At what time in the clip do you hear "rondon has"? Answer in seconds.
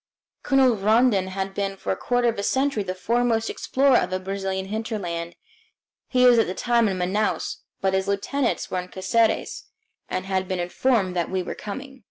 0.77-1.49